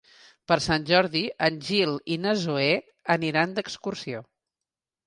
[0.51, 2.67] Per Sant Jordi en Gil i na Zoè
[3.19, 4.29] aniran d'excursió.